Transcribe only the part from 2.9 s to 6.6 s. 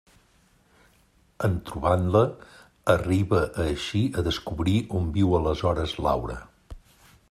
arriba així a descobrir on viu aleshores Laura.